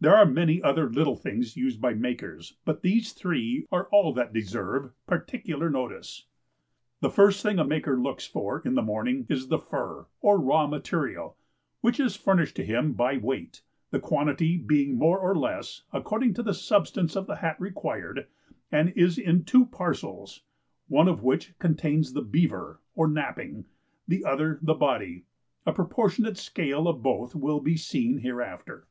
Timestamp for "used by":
1.56-1.94